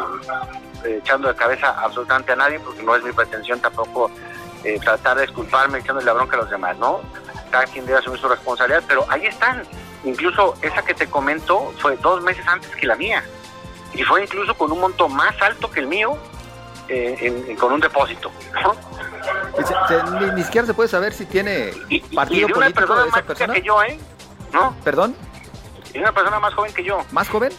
[0.85, 4.11] echando de cabeza absolutamente a nadie, porque no es mi pretensión tampoco
[4.63, 7.01] eh, tratar de disculparme echándole la bronca a los demás, ¿no?
[7.49, 9.63] Cada quien debe asumir su responsabilidad, pero ahí están.
[10.03, 13.23] Incluso esa que te comento fue dos meses antes que la mía.
[13.93, 16.17] Y fue incluso con un monto más alto que el mío,
[16.87, 18.31] eh, con un depósito.
[20.35, 21.71] ni, siquiera se puede saber si tiene
[22.13, 23.99] partido y de una persona más que yo, ¿eh?
[24.53, 24.75] ¿No?
[24.83, 25.15] ¿Perdón?
[25.93, 26.99] Es una persona más joven que yo.
[27.11, 27.51] ¿Más joven?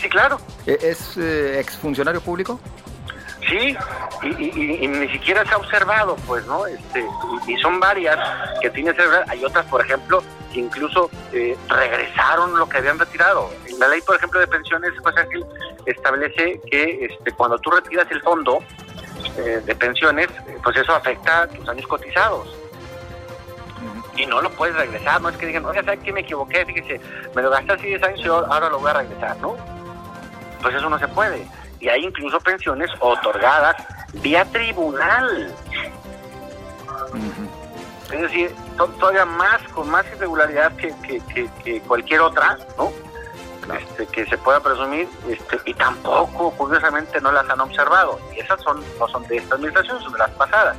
[0.00, 0.38] Sí, claro.
[0.66, 2.60] ¿E-, ¿Es eh, exfuncionario público?
[3.48, 3.76] Sí,
[4.22, 6.66] y, ni siquiera se ha observado, pues, ¿no?
[6.66, 7.04] Este,
[7.46, 8.18] y, son varias
[8.60, 9.02] que tiene que.
[9.28, 10.22] Hay otras, por ejemplo,
[10.52, 13.50] que incluso eh, regresaron lo que habían retirado.
[13.78, 15.14] La ley, por ejemplo, de pensiones, pues,
[15.84, 18.58] establece que este, cuando tú retiras el fondo
[19.36, 20.28] eh, de pensiones,
[20.62, 22.48] pues eso afecta a tus años cotizados
[24.16, 26.64] y no lo puedes regresar, no es que digan, oye, ¿sabes que me equivoqué?
[26.64, 27.00] Fíjese,
[27.34, 29.56] me lo gasté hace 10 años y ahora lo voy a regresar, ¿no?
[30.62, 31.46] Pues eso no se puede.
[31.86, 33.76] Y hay incluso pensiones otorgadas
[34.14, 35.54] vía tribunal.
[38.12, 38.52] Es decir,
[38.98, 40.92] todavía más, con más irregularidad que,
[41.62, 42.90] que, cualquier otra, ¿no?
[43.72, 48.60] Este, que se pueda presumir este, y tampoco curiosamente no las han observado y esas
[48.62, 50.76] son no son de esta administración son de las pasadas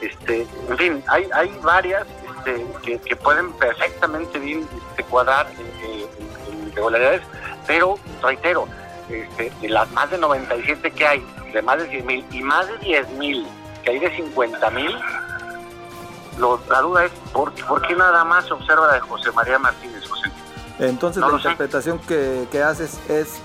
[0.00, 2.04] este en fin hay hay varias
[2.44, 7.22] este, que, pueden perfectamente bien este, cuadrar en, irregularidades,
[7.66, 8.66] pero reitero,
[9.10, 12.66] este, de las más de 97 que hay, de más de 100 mil y más
[12.68, 13.46] de 10 mil
[13.82, 14.96] que hay de 50 mil,
[16.68, 20.08] la duda es, ¿por, ¿por, qué nada más se observa la de José María Martínez,
[20.08, 20.30] José?
[20.78, 23.40] Entonces la interpretación que, que haces es,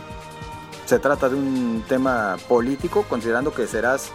[0.85, 4.13] se trata de un tema político, considerando que serás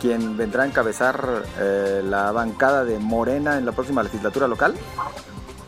[0.00, 4.74] quien vendrá a encabezar eh, la bancada de Morena en la próxima legislatura local?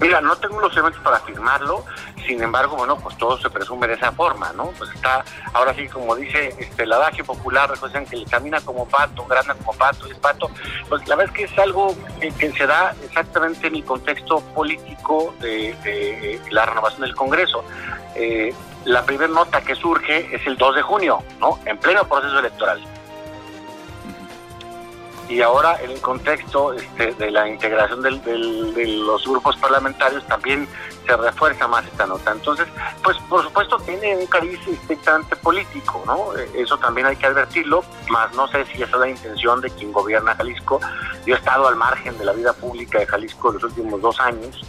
[0.00, 1.84] Mira, no tengo los elementos para afirmarlo,
[2.26, 4.66] sin embargo, bueno, pues todo se presume de esa forma, ¿no?
[4.78, 8.86] Pues está, ahora sí, como dice este, el adagio popular, recuerden que le camina como
[8.86, 10.50] pato, grana como pato, es pato,
[10.88, 15.34] pues la verdad es que es algo que, se da exactamente en el contexto político
[15.40, 17.64] de, la renovación del Congreso.
[18.14, 18.54] Eh,
[18.84, 21.58] la primera nota que surge es el 2 de junio, ¿no?
[21.64, 22.82] En pleno proceso electoral
[25.28, 30.68] y ahora en el contexto este, de la integración del, de los grupos parlamentarios también
[31.06, 32.32] se refuerza más esta nota.
[32.32, 32.66] Entonces,
[33.02, 36.32] pues por supuesto tiene un cariz estrictamente político, ¿no?
[36.54, 39.92] Eso también hay que advertirlo, más no sé si esa es la intención de quien
[39.92, 40.80] gobierna Jalisco.
[41.26, 44.60] Yo he estado al margen de la vida pública de Jalisco los últimos dos años.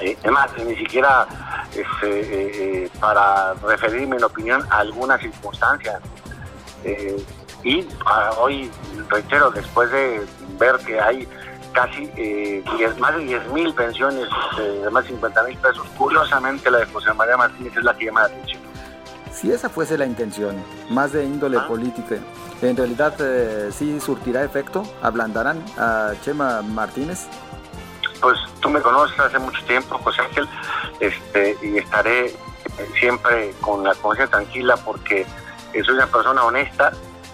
[0.00, 1.26] Eh, además, ni siquiera
[1.74, 6.00] este, eh, eh, para referirme en opinión a alguna circunstancia.
[6.84, 7.24] Eh,
[7.64, 8.70] y ah, hoy,
[9.08, 10.24] reitero, después de
[10.58, 11.28] ver que hay
[11.72, 12.62] casi eh,
[12.98, 17.12] más de 10 mil pensiones de más de 50 mil pesos, curiosamente la de José
[17.14, 18.60] María Martínez es la que llama la atención.
[19.32, 21.66] Si esa fuese la intención, más de índole ah.
[21.66, 22.16] política,
[22.60, 24.82] ¿en realidad eh, sí surtirá efecto?
[25.00, 27.26] ¿Ablandarán a Chema Martínez?
[28.20, 30.48] Pues tú me conoces hace mucho tiempo, José Ángel,
[31.00, 32.34] este, y estaré eh,
[33.00, 35.26] siempre con la conciencia tranquila porque
[35.72, 36.92] soy una persona honesta,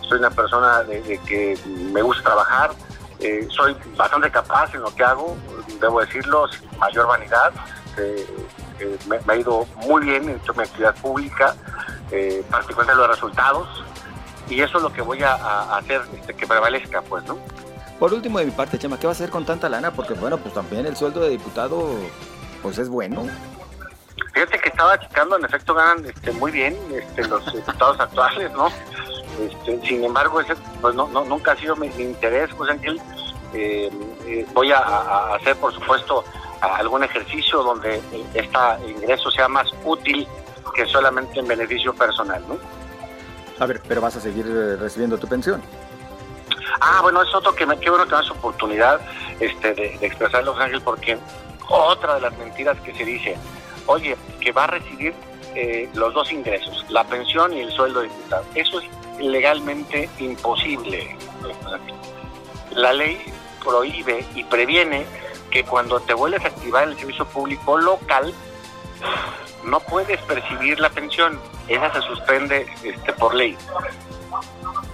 [0.09, 1.59] soy una persona de, que
[1.92, 2.71] me gusta trabajar,
[3.21, 5.37] eh, soy bastante capaz en lo que hago,
[5.81, 7.53] debo decirlo, sin mayor vanidad.
[7.97, 8.27] Eh,
[8.81, 11.55] eh, me, ha ido muy bien en mi actividad pública,
[12.51, 13.85] particularmente los resultados,
[14.49, 17.38] y eso es lo que voy a, hacer este, que prevalezca, pues, ¿no?
[17.99, 19.90] Por último, de mi parte, Chema, ¿qué va a hacer con tanta lana?
[19.90, 21.90] Porque, bueno, pues también el sueldo de diputado,
[22.62, 23.27] pues es bueno.
[24.33, 28.68] Fíjate que estaba checando, en efecto ganan este, muy bien este, los diputados actuales, ¿no?
[29.38, 33.00] Este, sin embargo, ese pues no, nunca ha sido mi, interés, José Ángel.
[33.54, 33.90] Eh,
[34.27, 36.25] eh, voy a, hacer, por supuesto,
[36.60, 38.02] algún ejercicio donde
[38.35, 38.58] este
[38.88, 40.27] ingreso sea más útil
[40.75, 42.58] que solamente en beneficio personal, ¿no?
[43.58, 45.62] A ver, pero vas a seguir eh, recibiendo tu pensión.
[46.81, 49.00] Ah, bueno, es otro que me, qué bueno que me das oportunidad
[49.40, 51.19] este, de, de expresar, José Ángel, porque
[51.69, 53.37] otra de las mentiras que se dice,
[53.87, 55.15] oye, que va a recibir
[55.94, 58.44] los dos ingresos, la pensión y el sueldo de diputado.
[58.54, 58.88] Eso es
[59.19, 61.16] legalmente imposible.
[62.73, 63.21] La ley
[63.64, 65.04] prohíbe y previene
[65.50, 68.33] que cuando te vuelves a activar el servicio público local,
[69.64, 71.38] no puedes percibir la pensión,
[71.69, 73.56] esa se suspende este, por ley.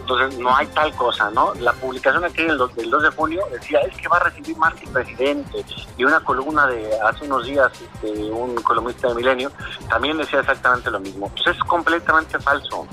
[0.01, 1.55] Entonces no hay tal cosa, ¿no?
[1.55, 4.87] La publicación aquí del 2, de junio decía, es que va a recibir más que
[4.87, 5.65] presidente.
[5.97, 9.51] Y una columna de hace unos días, este, un columnista de Milenio,
[9.89, 11.31] también decía exactamente lo mismo.
[11.31, 12.87] Pues es completamente falso.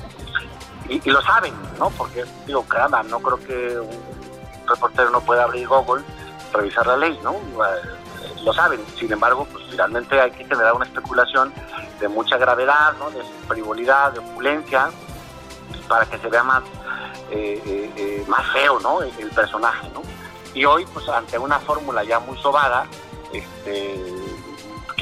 [0.91, 1.89] Y, lo saben, ¿no?
[1.91, 6.03] Porque, digo, caramba, no creo que un reportero no pueda abrir Google,
[6.51, 7.31] revisar la ley, ¿no?
[7.31, 8.81] Eh, lo saben.
[8.99, 11.53] Sin embargo, pues finalmente hay que generar una especulación
[12.01, 13.09] de mucha gravedad, ¿no?
[13.09, 14.89] De frivolidad, de opulencia,
[15.87, 16.63] para que se vea más
[17.31, 19.01] eh, eh, más feo, ¿no?
[19.01, 20.01] El, personaje, ¿no?
[20.53, 22.85] Y hoy, pues ante una fórmula ya muy sobada,
[23.31, 23.95] este,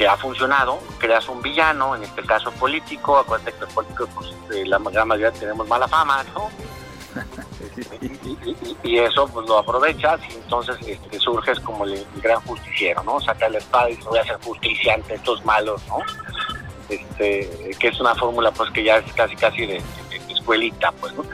[0.00, 4.66] que ha funcionado, creas un villano, en este caso político, acuérdate que los políticos, pues
[4.66, 6.48] la gran mayoría tenemos mala fama, ¿no?
[8.82, 13.20] y, eso pues lo aprovechas y entonces este, surges como el, gran justiciero, ¿no?
[13.20, 15.98] Saca la espada y voy a hacer justicia ante estos malos, ¿no?
[16.88, 19.82] Este, que es una fórmula pues que ya es casi casi de,
[20.30, 21.24] escuelita, pues, ¿no?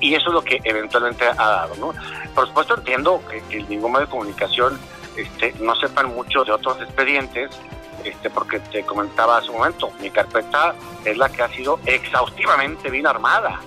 [0.00, 1.92] Y, eso es lo que eventualmente ha dado, ¿no?
[2.36, 4.78] Por supuesto entiendo que, ningún medio de comunicación
[5.16, 7.50] este, no sepan mucho de otros expedientes,
[8.04, 10.74] este, porque te comentaba hace un momento, mi carpeta
[11.04, 13.60] es la que ha sido exhaustivamente bien armada.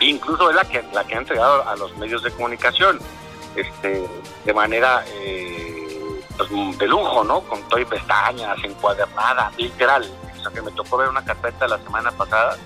[0.00, 2.98] Incluso es la que, la que ha entregado a los medios de comunicación,
[3.56, 4.06] este,
[4.44, 7.40] de manera eh, pues, de lujo, ¿no?
[7.40, 10.08] Con todo y pestañas, encuadernada, literal.
[10.38, 12.56] O sea, que me tocó ver una carpeta la semana pasada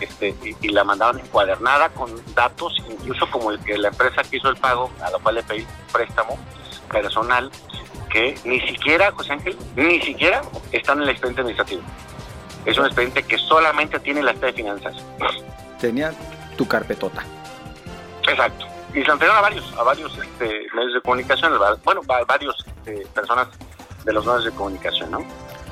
[0.00, 4.48] este, y, la mandaban encuadernada con datos, incluso como el que la empresa que hizo
[4.48, 6.36] el pago, a la cual le pedí préstamo
[6.90, 7.50] personal,
[8.14, 10.40] que ni siquiera, José Ángel, ni siquiera
[10.70, 11.82] están en el expediente administrativo.
[12.64, 14.94] Es un expediente que solamente tiene la de finanzas.
[15.80, 16.12] Tenía
[16.56, 17.24] tu carpetota.
[18.28, 18.66] Exacto.
[18.94, 21.52] Y se entregó a varios, a varios este, medios de comunicación,
[21.82, 23.48] bueno, a varios este, personas
[24.04, 25.24] de los medios de comunicación, ¿no?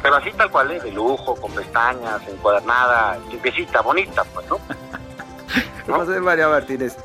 [0.03, 0.81] Pero así tal cual, ¿eh?
[0.81, 4.59] de lujo, con pestañas, encuadernada, limpiecita, bonita, pues, ¿no?
[5.87, 6.97] José María Martínez,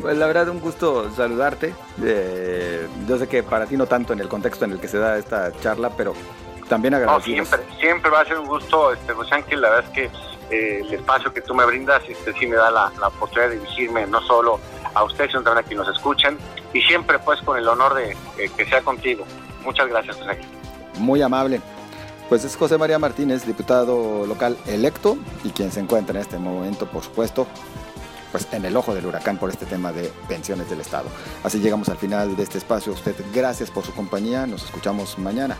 [0.00, 1.74] pues la verdad un gusto saludarte.
[2.02, 4.98] Eh, yo sé que para ti no tanto en el contexto en el que se
[4.98, 6.14] da esta charla, pero
[6.68, 7.38] también agradecido.
[7.38, 10.10] No, siempre, siempre va a ser un gusto, este, José Ángel, la verdad es que
[10.50, 14.06] eh, el espacio que tú me brindas este, sí me da la, oportunidad de dirigirme
[14.06, 14.60] no solo
[14.94, 16.38] a ustedes, sino también a quienes nos escuchan,
[16.72, 18.16] y siempre pues con el honor de
[18.56, 19.24] que sea contigo.
[19.64, 20.46] Muchas gracias, José Ángel.
[20.98, 21.60] Muy amable.
[22.28, 26.86] Pues es José María Martínez, diputado local electo y quien se encuentra en este momento,
[26.86, 27.48] por supuesto,
[28.30, 31.08] pues en el ojo del huracán por este tema de pensiones del Estado.
[31.42, 32.92] Así llegamos al final de este espacio.
[32.92, 34.46] usted, gracias por su compañía.
[34.46, 35.56] Nos escuchamos mañana.